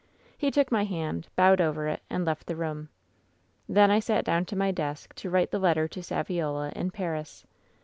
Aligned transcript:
"He 0.35 0.49
took 0.49 0.71
my 0.71 0.83
hand, 0.83 1.27
bowed 1.35 1.61
over 1.61 1.87
it 1.87 2.01
and 2.09 2.25
left 2.25 2.47
the 2.47 2.55
room. 2.55 2.89
"Then 3.69 3.91
I 3.91 3.99
sat 3.99 4.25
down 4.25 4.45
to 4.45 4.55
my 4.55 4.71
desk 4.71 5.13
to 5.17 5.29
write 5.29 5.51
the 5.51 5.59
letter 5.59 5.87
to 5.89 5.99
Saviola 5.99 6.71
in 6.73 6.89
Paris. 6.89 7.45